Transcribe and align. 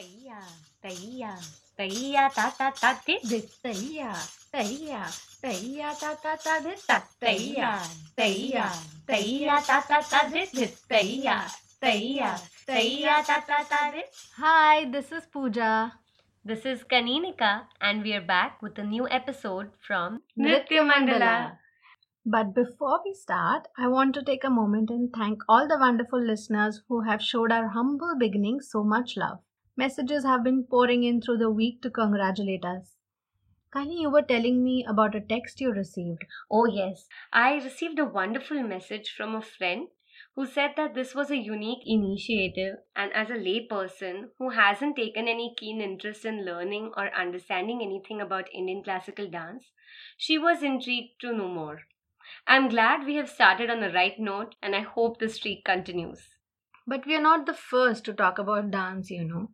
Taya, 0.00 0.40
taya, 0.80 1.32
taya, 1.76 2.24
ta 2.32 2.48
ta 2.56 2.70
ta 2.72 2.96
di 3.04 3.20
taya, 3.60 4.16
taya, 4.48 5.04
taya, 5.42 5.88
ta 5.92 6.14
ta 6.16 6.36
ta 6.40 6.54
di 6.64 6.72
ta 6.88 6.96
taya, 7.20 7.72
taya, 8.16 8.64
taya, 9.04 9.60
ta 9.60 9.80
ta 9.84 10.00
ta 10.00 10.20
di 10.32 10.46
di 10.56 10.64
taya, 10.88 11.44
taya, 11.82 12.32
taya, 12.64 13.20
ta 13.26 13.44
ta 13.44 13.58
ta 13.68 13.90
di. 13.92 14.00
Hi, 14.38 14.88
this 14.90 15.12
is 15.12 15.26
Pooja. 15.26 15.92
This 16.46 16.64
is 16.64 16.82
Kaninika, 16.84 17.68
and 17.82 18.02
we 18.02 18.14
are 18.14 18.24
back 18.24 18.62
with 18.62 18.78
a 18.78 18.84
new 18.84 19.06
episode 19.06 19.68
from 19.86 20.22
Nritya 20.38 20.80
Mandala. 20.80 21.58
But 22.24 22.54
before 22.54 23.02
we 23.04 23.12
start, 23.12 23.68
I 23.76 23.88
want 23.88 24.14
to 24.14 24.22
take 24.22 24.44
a 24.44 24.56
moment 24.62 24.88
and 24.88 25.12
thank 25.12 25.42
all 25.46 25.68
the 25.68 25.76
wonderful 25.78 26.24
listeners 26.24 26.80
who 26.88 27.02
have 27.02 27.20
showed 27.20 27.52
our 27.52 27.68
humble 27.68 28.16
beginnings 28.18 28.70
so 28.70 28.82
much 28.82 29.18
love. 29.18 29.40
Messages 29.80 30.24
have 30.24 30.44
been 30.44 30.64
pouring 30.64 31.04
in 31.04 31.22
through 31.22 31.38
the 31.38 31.50
week 31.50 31.80
to 31.80 31.90
congratulate 31.90 32.66
us. 32.66 32.96
Kani, 33.74 33.98
you 34.00 34.10
were 34.10 34.20
telling 34.20 34.62
me 34.62 34.84
about 34.86 35.14
a 35.14 35.20
text 35.22 35.58
you 35.58 35.72
received. 35.72 36.26
Oh, 36.50 36.66
yes. 36.66 37.08
I 37.32 37.54
received 37.54 37.98
a 37.98 38.04
wonderful 38.04 38.62
message 38.62 39.10
from 39.16 39.34
a 39.34 39.40
friend 39.40 39.88
who 40.34 40.44
said 40.44 40.72
that 40.76 40.92
this 40.94 41.14
was 41.14 41.30
a 41.30 41.38
unique 41.38 41.82
initiative, 41.86 42.76
and 42.94 43.10
as 43.14 43.30
a 43.30 43.34
layperson 43.34 44.28
who 44.38 44.50
hasn't 44.50 44.96
taken 44.96 45.28
any 45.28 45.54
keen 45.56 45.80
interest 45.80 46.26
in 46.26 46.44
learning 46.44 46.92
or 46.94 47.14
understanding 47.14 47.80
anything 47.80 48.20
about 48.20 48.52
Indian 48.52 48.82
classical 48.82 49.30
dance, 49.30 49.70
she 50.18 50.36
was 50.36 50.62
intrigued 50.62 51.20
to 51.22 51.32
know 51.32 51.48
more. 51.48 51.80
I'm 52.46 52.68
glad 52.68 53.06
we 53.06 53.14
have 53.14 53.30
started 53.30 53.70
on 53.70 53.80
the 53.80 53.92
right 53.92 54.18
note, 54.18 54.56
and 54.62 54.76
I 54.76 54.80
hope 54.80 55.18
the 55.18 55.28
streak 55.30 55.64
continues. 55.64 56.36
But 56.86 57.06
we 57.06 57.14
are 57.14 57.22
not 57.22 57.46
the 57.46 57.54
first 57.54 58.04
to 58.04 58.12
talk 58.12 58.38
about 58.38 58.70
dance, 58.70 59.10
you 59.10 59.24
know. 59.24 59.48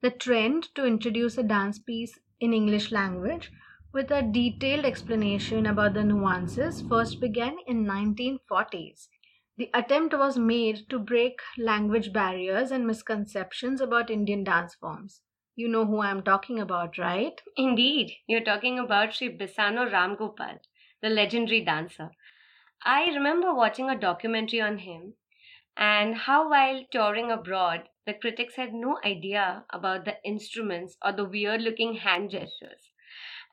The 0.00 0.10
trend 0.10 0.74
to 0.74 0.84
introduce 0.84 1.38
a 1.38 1.44
dance 1.44 1.78
piece 1.78 2.18
in 2.40 2.52
English 2.52 2.90
language 2.90 3.52
with 3.92 4.10
a 4.10 4.22
detailed 4.22 4.84
explanation 4.84 5.66
about 5.66 5.94
the 5.94 6.02
nuances 6.02 6.82
first 6.82 7.20
began 7.20 7.58
in 7.64 7.84
1940s. 7.84 9.08
The 9.56 9.70
attempt 9.72 10.14
was 10.14 10.36
made 10.36 10.88
to 10.90 10.98
break 10.98 11.40
language 11.56 12.12
barriers 12.12 12.72
and 12.72 12.88
misconceptions 12.88 13.80
about 13.80 14.10
Indian 14.10 14.42
dance 14.42 14.74
forms. 14.74 15.22
You 15.54 15.68
know 15.68 15.84
who 15.84 15.98
I 15.98 16.10
am 16.10 16.24
talking 16.24 16.58
about, 16.58 16.98
right? 16.98 17.40
Indeed, 17.56 18.16
you're 18.26 18.42
talking 18.42 18.80
about 18.80 19.14
Sri 19.14 19.28
Bissano 19.28 19.88
Ramgopal, 19.88 20.58
the 21.00 21.08
legendary 21.08 21.64
dancer. 21.64 22.10
I 22.84 23.06
remember 23.10 23.54
watching 23.54 23.88
a 23.88 23.96
documentary 23.96 24.60
on 24.60 24.78
him 24.78 25.14
and 25.78 26.16
how, 26.16 26.50
while 26.50 26.84
touring 26.90 27.30
abroad, 27.30 27.88
the 28.04 28.12
critics 28.12 28.56
had 28.56 28.74
no 28.74 28.98
idea 29.04 29.64
about 29.70 30.04
the 30.04 30.16
instruments 30.24 30.96
or 31.04 31.12
the 31.12 31.24
weird 31.24 31.62
looking 31.62 31.94
hand 31.94 32.30
gestures. 32.30 32.90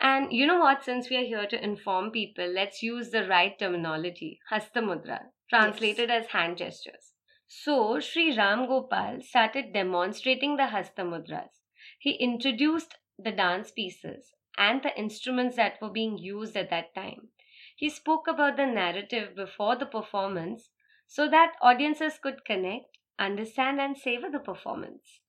And 0.00 0.32
you 0.32 0.46
know 0.46 0.58
what? 0.58 0.82
Since 0.82 1.10
we 1.10 1.16
are 1.18 1.24
here 1.24 1.46
to 1.46 1.62
inform 1.62 2.10
people, 2.10 2.46
let's 2.46 2.82
use 2.82 3.10
the 3.10 3.28
right 3.28 3.56
terminology 3.58 4.40
Hastamudra, 4.50 5.20
translated 5.50 6.10
as 6.10 6.28
hand 6.28 6.56
gestures. 6.56 7.12
So, 7.46 8.00
Sri 8.00 8.34
Ram 8.34 8.66
Gopal 8.66 9.20
started 9.20 9.72
demonstrating 9.72 10.56
the 10.56 10.68
Hastamudras. 10.68 11.60
He 11.98 12.12
introduced 12.12 12.96
the 13.18 13.32
dance 13.32 13.70
pieces 13.70 14.32
and 14.56 14.82
the 14.82 14.98
instruments 14.98 15.56
that 15.56 15.80
were 15.80 15.90
being 15.90 16.16
used 16.16 16.56
at 16.56 16.70
that 16.70 16.94
time. 16.94 17.28
He 17.76 17.90
spoke 17.90 18.26
about 18.26 18.56
the 18.56 18.66
narrative 18.66 19.36
before 19.36 19.76
the 19.76 19.86
performance 19.86 20.70
so 21.06 21.28
that 21.28 21.52
audiences 21.62 22.18
could 22.22 22.44
connect, 22.44 22.98
understand, 23.18 23.80
and 23.80 23.96
savor 23.96 24.30
the 24.30 24.38
performance. 24.38 25.20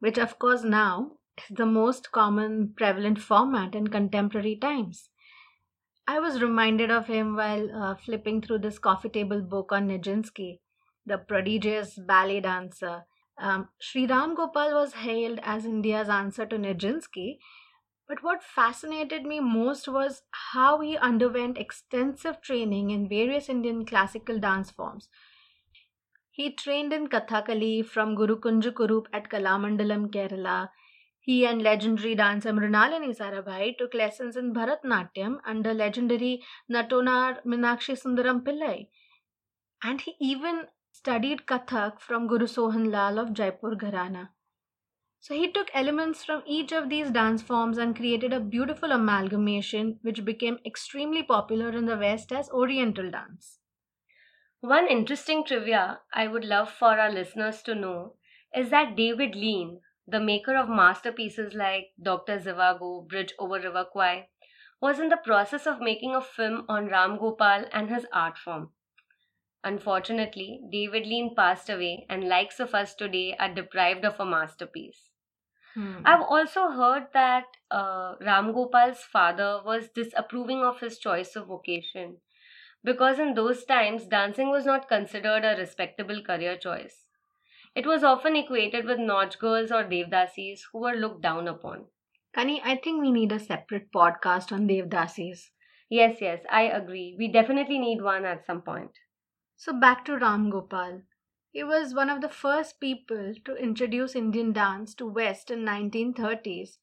Which, 0.00 0.18
of 0.18 0.38
course, 0.38 0.64
now 0.64 1.12
is 1.38 1.56
the 1.56 1.66
most 1.66 2.12
common 2.12 2.74
prevalent 2.76 3.20
format 3.20 3.74
in 3.74 3.88
contemporary 3.88 4.56
times. 4.56 5.08
I 6.06 6.18
was 6.18 6.42
reminded 6.42 6.90
of 6.90 7.06
him 7.06 7.36
while 7.36 7.70
uh, 7.74 7.94
flipping 7.94 8.42
through 8.42 8.58
this 8.58 8.78
coffee 8.78 9.08
table 9.08 9.40
book 9.40 9.70
on 9.70 9.88
Nijinsky, 9.88 10.58
the 11.06 11.18
prodigious 11.18 11.96
ballet 11.96 12.40
dancer. 12.40 13.04
Um, 13.38 13.68
Sri 13.78 14.06
Ram 14.06 14.34
Gopal 14.34 14.74
was 14.74 14.94
hailed 14.94 15.38
as 15.42 15.64
India's 15.64 16.08
answer 16.08 16.44
to 16.46 16.56
Nijinsky, 16.56 17.38
but 18.12 18.22
what 18.22 18.42
fascinated 18.44 19.24
me 19.24 19.40
most 19.40 19.88
was 19.88 20.20
how 20.52 20.80
he 20.80 20.98
underwent 20.98 21.56
extensive 21.56 22.42
training 22.42 22.90
in 22.90 23.08
various 23.08 23.48
Indian 23.48 23.86
classical 23.86 24.38
dance 24.38 24.70
forms. 24.70 25.08
He 26.30 26.52
trained 26.52 26.92
in 26.92 27.06
Kathakali 27.06 27.82
from 27.86 28.14
Guru 28.14 28.38
Kunju 28.38 28.72
Kurup 28.72 29.06
at 29.14 29.30
Kalamandalam, 29.30 30.10
Kerala. 30.10 30.68
He 31.20 31.46
and 31.46 31.62
legendary 31.62 32.14
dancer 32.14 32.52
Mrinalini 32.52 33.16
Sarabhai 33.16 33.78
took 33.78 33.94
lessons 33.94 34.36
in 34.36 34.52
Bharatnatyam 34.52 35.38
under 35.46 35.72
legendary 35.72 36.42
Nattuvanar 36.70 37.42
Minakshi 37.46 37.96
Sundaram 38.02 38.42
Pillai. 38.42 38.88
And 39.82 40.02
he 40.02 40.16
even 40.20 40.64
studied 40.90 41.46
Kathak 41.46 41.98
from 41.98 42.26
Guru 42.26 42.46
Sohan 42.46 42.90
Lal 42.90 43.18
of 43.18 43.32
Jaipur 43.32 43.74
Gharana. 43.74 44.28
So 45.24 45.34
he 45.34 45.52
took 45.52 45.70
elements 45.72 46.24
from 46.24 46.42
each 46.44 46.72
of 46.72 46.88
these 46.88 47.12
dance 47.12 47.42
forms 47.42 47.78
and 47.78 47.94
created 47.94 48.32
a 48.32 48.40
beautiful 48.40 48.90
amalgamation 48.90 50.00
which 50.02 50.24
became 50.24 50.58
extremely 50.66 51.22
popular 51.22 51.68
in 51.70 51.86
the 51.86 51.96
West 51.96 52.32
as 52.32 52.50
Oriental 52.50 53.08
dance. 53.08 53.60
One 54.62 54.88
interesting 54.88 55.44
trivia 55.44 56.00
I 56.12 56.26
would 56.26 56.44
love 56.44 56.72
for 56.72 56.98
our 56.98 57.10
listeners 57.10 57.62
to 57.62 57.76
know 57.76 58.16
is 58.52 58.70
that 58.70 58.96
David 58.96 59.36
Lean, 59.36 59.80
the 60.08 60.18
maker 60.18 60.56
of 60.56 60.68
masterpieces 60.68 61.54
like 61.54 61.92
Dr. 62.02 62.40
Zhivago, 62.40 63.06
Bridge 63.08 63.32
over 63.38 63.60
River 63.60 63.84
Kwai, 63.92 64.28
was 64.80 64.98
in 64.98 65.08
the 65.08 65.16
process 65.16 65.68
of 65.68 65.80
making 65.80 66.16
a 66.16 66.20
film 66.20 66.64
on 66.68 66.88
Ram 66.88 67.16
Gopal 67.16 67.66
and 67.72 67.88
his 67.88 68.06
art 68.12 68.36
form. 68.36 68.72
Unfortunately, 69.62 70.60
David 70.72 71.06
Lean 71.06 71.36
passed 71.36 71.70
away, 71.70 72.06
and 72.10 72.28
likes 72.28 72.58
of 72.58 72.74
us 72.74 72.96
today 72.96 73.36
are 73.38 73.54
deprived 73.54 74.04
of 74.04 74.18
a 74.18 74.26
masterpiece. 74.26 75.11
Hmm. 75.74 76.02
I've 76.04 76.22
also 76.22 76.68
heard 76.70 77.08
that 77.14 77.46
uh, 77.70 78.16
Ram 78.20 78.52
Gopal's 78.52 79.02
father 79.04 79.62
was 79.64 79.88
disapproving 79.90 80.62
of 80.64 80.80
his 80.80 80.98
choice 80.98 81.36
of 81.36 81.46
vocation 81.48 82.18
because 82.84 83.18
in 83.18 83.34
those 83.34 83.64
times 83.64 84.06
dancing 84.06 84.50
was 84.50 84.66
not 84.66 84.88
considered 84.88 85.44
a 85.44 85.56
respectable 85.56 86.22
career 86.22 86.56
choice. 86.56 87.08
It 87.74 87.86
was 87.86 88.02
often 88.04 88.36
equated 88.36 88.86
with 88.86 88.98
Nautch 88.98 89.38
girls 89.38 89.70
or 89.70 89.84
Devdasis 89.84 90.62
who 90.72 90.80
were 90.80 90.94
looked 90.96 91.22
down 91.22 91.48
upon. 91.48 91.88
Kani, 92.34 92.60
I 92.64 92.76
think 92.76 93.02
we 93.02 93.10
need 93.12 93.32
a 93.32 93.38
separate 93.38 93.92
podcast 93.92 94.52
on 94.52 94.68
Devdasis. 94.68 95.50
Yes, 95.88 96.20
yes, 96.20 96.44
I 96.50 96.62
agree. 96.62 97.14
We 97.18 97.28
definitely 97.28 97.78
need 97.78 98.02
one 98.02 98.24
at 98.24 98.46
some 98.46 98.62
point. 98.62 98.98
So 99.56 99.72
back 99.72 100.04
to 100.06 100.18
Ram 100.18 100.50
Gopal. 100.50 101.02
He 101.52 101.62
was 101.62 101.94
one 101.94 102.10
of 102.10 102.20
the 102.20 102.28
first 102.28 102.80
people 102.80 103.34
to 103.44 103.54
introduce 103.54 104.16
Indian 104.16 104.52
dance 104.52 104.94
to 104.96 105.06
West 105.06 105.52
in 105.52 105.64
1930s. 105.64 106.78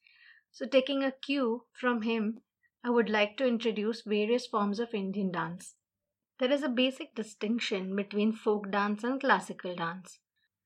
So 0.50 0.66
taking 0.66 1.04
a 1.04 1.12
cue 1.12 1.66
from 1.72 2.02
him, 2.02 2.40
I 2.82 2.88
would 2.88 3.10
like 3.10 3.36
to 3.36 3.46
introduce 3.46 4.00
various 4.00 4.46
forms 4.46 4.80
of 4.80 4.94
Indian 4.94 5.30
dance. 5.30 5.74
There 6.38 6.50
is 6.50 6.62
a 6.64 6.68
basic 6.68 7.14
distinction 7.14 7.94
between 7.94 8.32
folk 8.32 8.70
dance 8.70 9.04
and 9.04 9.20
classical 9.20 9.76
dance. 9.76 10.18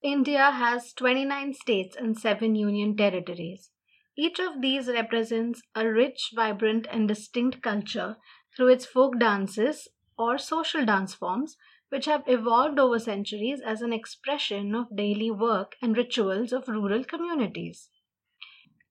India 0.02 0.50
has 0.52 0.92
29 0.92 1.52
states 1.54 1.96
and 1.96 2.16
7 2.16 2.54
union 2.54 2.96
territories. 2.96 3.70
Each 4.16 4.38
of 4.38 4.62
these 4.62 4.88
represents 4.88 5.60
a 5.74 5.88
rich, 5.88 6.30
vibrant, 6.34 6.86
and 6.90 7.08
distinct 7.08 7.62
culture 7.62 8.16
through 8.56 8.68
its 8.68 8.86
folk 8.86 9.18
dances 9.18 9.88
or 10.16 10.38
social 10.38 10.84
dance 10.86 11.14
forms, 11.14 11.56
which 11.94 12.06
have 12.06 12.24
evolved 12.28 12.78
over 12.78 12.98
centuries 12.98 13.62
as 13.62 13.82
an 13.82 13.94
expression 13.94 14.74
of 14.74 14.96
daily 14.96 15.30
work 15.30 15.76
and 15.80 15.96
rituals 15.96 16.52
of 16.52 16.68
rural 16.68 17.04
communities. 17.04 17.90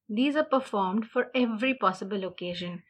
These 0.08 0.38
are 0.38 0.46
performed 0.46 1.10
for 1.10 1.30
every 1.36 1.74
possible 1.74 2.24
occasion 2.24 2.84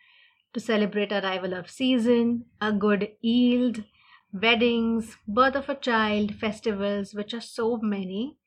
to 0.53 0.59
celebrate 0.59 1.11
arrival 1.11 1.53
of 1.55 1.69
season, 1.69 2.51
a 2.61 2.71
good 2.71 3.17
yield, 3.21 3.83
weddings, 4.31 5.17
birth 5.27 5.55
of 5.55 5.69
a 5.69 5.75
child, 5.75 6.35
festivals, 6.35 7.15
which 7.15 7.33
are 7.33 7.41
so 7.41 7.77
many. 7.77 8.38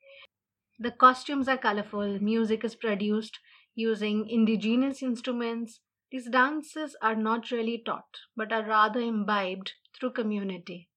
The 0.79 0.91
costumes 0.91 1.47
are 1.49 1.57
colorful, 1.57 2.21
music 2.21 2.63
is 2.63 2.75
produced 2.75 3.39
using 3.75 4.29
indigenous 4.29 5.03
instruments. 5.03 5.81
These 6.11 6.29
dances 6.29 6.95
are 7.01 7.15
not 7.15 7.51
really 7.51 7.79
taught, 7.79 8.19
but 8.35 8.53
are 8.53 8.65
rather 8.65 9.01
imbibed 9.01 9.73
through 9.93 10.13
community. 10.13 10.89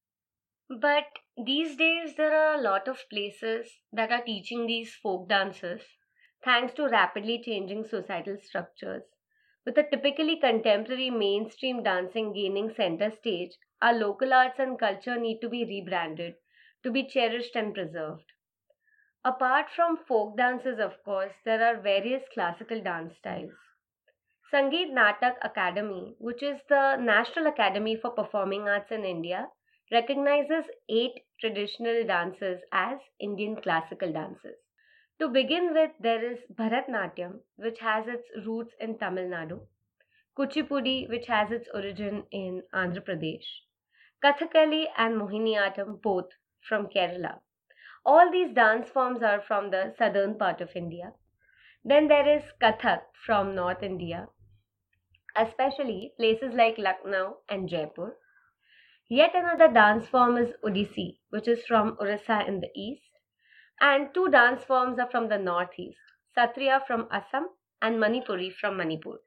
But 0.79 1.19
these 1.37 1.75
days, 1.75 2.15
there 2.15 2.33
are 2.33 2.55
a 2.55 2.63
lot 2.63 2.87
of 2.87 3.09
places 3.11 3.81
that 3.93 4.13
are 4.13 4.23
teaching 4.23 4.67
these 4.67 4.95
folk 4.95 5.29
dances 5.29 5.83
thanks 6.45 6.73
to 6.75 6.87
rapidly 6.87 7.43
changing 7.43 7.85
societal 7.85 8.39
structures. 8.39 9.03
With 9.67 9.77
a 9.79 9.83
typically 9.83 10.39
contemporary 10.39 11.11
mainstream 11.11 11.83
dancing 11.83 12.33
gaining 12.33 12.73
center 12.73 13.11
stage, 13.11 13.59
our 13.83 13.93
local 13.93 14.33
arts 14.33 14.61
and 14.61 14.79
culture 14.79 15.19
need 15.19 15.41
to 15.41 15.49
be 15.49 15.65
rebranded 15.65 16.37
to 16.85 16.93
be 16.93 17.05
cherished 17.05 17.57
and 17.57 17.75
preserved. 17.75 18.31
Apart 19.25 19.71
from 19.71 19.97
folk 19.97 20.37
dances, 20.37 20.79
of 20.79 21.03
course, 21.03 21.35
there 21.45 21.65
are 21.65 21.81
various 21.81 22.23
classical 22.33 22.81
dance 22.81 23.17
styles. 23.17 23.59
Sangeet 24.53 24.93
Natak 24.93 25.35
Academy, 25.43 26.15
which 26.19 26.45
is 26.45 26.61
the 26.69 26.95
National 26.95 27.49
Academy 27.49 27.97
for 27.97 28.13
Performing 28.13 28.69
Arts 28.69 28.93
in 28.93 29.05
India, 29.05 29.49
recognizes 29.93 30.65
eight 30.89 31.25
traditional 31.41 32.05
dances 32.07 32.63
as 32.73 32.99
Indian 33.19 33.57
classical 33.61 34.13
dances. 34.13 34.57
To 35.19 35.29
begin 35.29 35.75
with, 35.75 35.91
there 36.01 36.25
is 36.25 36.39
Bharatnatyam, 36.55 37.41
which 37.57 37.79
has 37.81 38.07
its 38.09 38.29
roots 38.47 38.75
in 38.81 38.99
Tamil 38.99 39.25
Nadu, 39.25 39.61
Kuchipudi, 40.37 41.09
which 41.09 41.27
has 41.27 41.51
its 41.51 41.69
origin 41.75 42.25
in 42.31 42.63
Andhra 42.73 43.01
Pradesh, 43.05 43.45
Kathakali 44.25 44.87
and 44.97 45.21
Mohiniyattam, 45.21 46.01
both 46.03 46.31
from 46.61 46.87
Kerala. 46.89 47.41
All 48.05 48.31
these 48.31 48.55
dance 48.55 48.89
forms 48.89 49.23
are 49.23 49.41
from 49.41 49.71
the 49.71 49.95
southern 49.99 50.39
part 50.39 50.61
of 50.61 50.75
India. 50.75 51.13
Then 51.85 52.09
there 52.09 52.29
is 52.29 52.43
Kathak 52.61 53.03
from 53.27 53.55
North 53.55 53.83
India, 53.83 54.29
especially 55.37 56.13
places 56.17 56.55
like 56.55 56.79
Lucknow 56.79 57.39
and 57.49 57.69
Jaipur. 57.69 58.17
Yet 59.13 59.35
another 59.35 59.67
dance 59.67 60.07
form 60.07 60.37
is 60.37 60.55
Odissi, 60.65 61.19
which 61.31 61.49
is 61.49 61.67
from 61.67 61.97
Orissa 62.01 62.47
in 62.47 62.61
the 62.61 62.71
east. 62.77 63.11
And 63.81 64.15
two 64.15 64.29
dance 64.29 64.63
forms 64.63 65.01
are 65.01 65.11
from 65.11 65.29
the 65.29 65.37
northeast 65.37 65.99
Satriya 66.37 66.87
from 66.87 67.09
Assam 67.11 67.49
and 67.83 67.97
Manipuri 67.97 68.55
from 68.55 68.77
Manipur. 68.77 69.19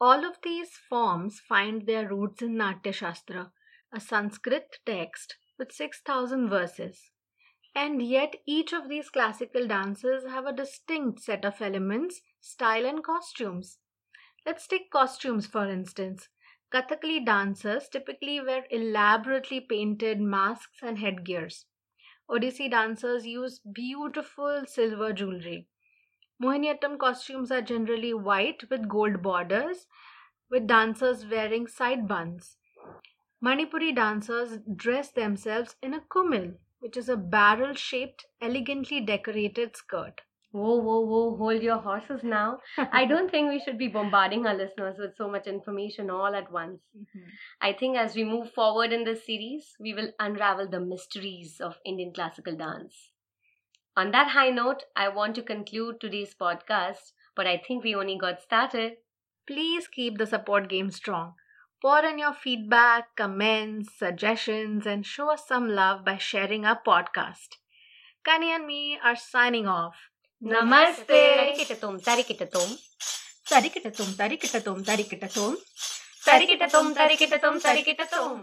All 0.00 0.24
of 0.24 0.38
these 0.44 0.76
forms 0.88 1.40
find 1.40 1.86
their 1.86 2.08
roots 2.08 2.40
in 2.40 2.56
Natya 2.56 2.92
Shastra, 2.92 3.50
a 3.92 3.98
Sanskrit 3.98 4.78
text 4.86 5.36
with 5.58 5.72
6,000 5.72 6.48
verses. 6.48 7.10
And 7.74 8.00
yet, 8.00 8.36
each 8.46 8.72
of 8.72 8.88
these 8.88 9.10
classical 9.10 9.66
dances 9.66 10.24
have 10.24 10.46
a 10.46 10.52
distinct 10.52 11.20
set 11.24 11.44
of 11.44 11.60
elements, 11.60 12.20
style, 12.40 12.86
and 12.86 13.02
costumes. 13.02 13.78
Let's 14.46 14.68
take 14.68 14.92
costumes 14.92 15.48
for 15.48 15.68
instance. 15.68 16.28
Kathakali 16.72 17.24
dancers 17.24 17.88
typically 17.90 18.40
wear 18.40 18.66
elaborately 18.70 19.60
painted 19.60 20.20
masks 20.20 20.78
and 20.82 20.98
headgears. 20.98 21.66
Odissi 22.30 22.70
dancers 22.70 23.26
use 23.26 23.58
beautiful 23.60 24.64
silver 24.66 25.12
jewelry. 25.12 25.68
Mohiniyattam 26.42 26.98
costumes 26.98 27.50
are 27.52 27.62
generally 27.62 28.14
white 28.14 28.68
with 28.70 28.88
gold 28.88 29.22
borders, 29.22 29.86
with 30.50 30.66
dancers 30.66 31.26
wearing 31.26 31.66
side 31.66 32.08
buns. 32.08 32.58
Manipuri 33.44 33.94
dancers 33.94 34.58
dress 34.76 35.10
themselves 35.10 35.76
in 35.82 35.94
a 35.94 36.00
kumil, 36.00 36.58
which 36.80 36.96
is 36.96 37.08
a 37.08 37.16
barrel 37.16 37.74
shaped, 37.74 38.26
elegantly 38.40 39.00
decorated 39.00 39.76
skirt. 39.76 40.22
Whoa, 40.50 40.76
whoa, 40.76 41.00
whoa, 41.00 41.36
hold 41.36 41.62
your 41.62 41.78
horses 41.78 42.22
now. 42.22 42.60
I 42.78 43.04
don't 43.10 43.30
think 43.30 43.50
we 43.50 43.60
should 43.60 43.76
be 43.76 43.88
bombarding 43.88 44.46
our 44.46 44.54
listeners 44.54 44.96
with 44.98 45.14
so 45.16 45.28
much 45.28 45.46
information 45.46 46.08
all 46.08 46.34
at 46.34 46.50
once. 46.50 46.80
Mm-hmm. 46.96 47.28
I 47.60 47.74
think 47.74 47.98
as 47.98 48.16
we 48.16 48.24
move 48.24 48.52
forward 48.52 48.92
in 48.92 49.04
this 49.04 49.26
series, 49.26 49.76
we 49.78 49.92
will 49.92 50.10
unravel 50.18 50.66
the 50.68 50.80
mysteries 50.80 51.60
of 51.60 51.78
Indian 51.84 52.14
classical 52.14 52.56
dance. 52.56 53.10
On 53.94 54.10
that 54.12 54.28
high 54.28 54.48
note, 54.48 54.84
I 54.96 55.08
want 55.08 55.34
to 55.34 55.42
conclude 55.42 56.00
today's 56.00 56.34
podcast, 56.34 57.12
but 57.36 57.46
I 57.46 57.58
think 57.58 57.84
we 57.84 57.94
only 57.94 58.16
got 58.16 58.40
started. 58.40 58.98
Please 59.46 59.86
keep 59.86 60.16
the 60.16 60.26
support 60.26 60.68
game 60.68 60.90
strong. 60.90 61.34
Pour 61.82 62.04
in 62.04 62.18
your 62.18 62.32
feedback, 62.32 63.14
comments, 63.16 63.92
suggestions, 63.98 64.86
and 64.86 65.04
show 65.04 65.30
us 65.30 65.46
some 65.46 65.68
love 65.68 66.04
by 66.04 66.16
sharing 66.16 66.64
our 66.64 66.80
podcast. 66.80 67.58
Kani 68.24 68.46
and 68.54 68.66
me 68.66 68.98
are 69.02 69.14
signing 69.14 69.66
off. 69.66 70.10
नमस्ते। 70.42 71.20
तरिकिट 71.46 71.72
तुम 71.82 71.96
तरिकिट 72.06 72.42
तुम 75.34 75.56
तरिकिट 76.26 76.62
तुम 77.42 77.58
तरिकिट 77.60 78.02
तुम 78.14 78.40